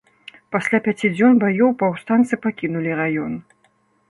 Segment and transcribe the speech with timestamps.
[0.53, 3.39] Пасля пяці дзён баёў паўстанцы пакінулі раён.